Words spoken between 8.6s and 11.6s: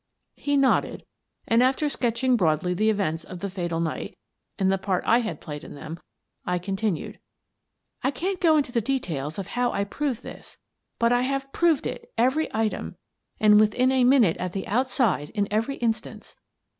all the details of how I proved this, but I have